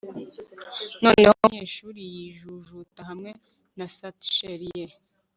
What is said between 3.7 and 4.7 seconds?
na satchel